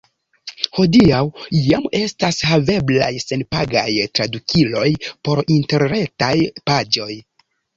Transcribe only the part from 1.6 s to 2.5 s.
jam estas